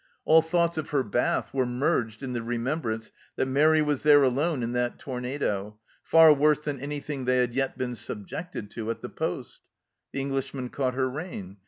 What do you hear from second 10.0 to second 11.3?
The Englishman caught her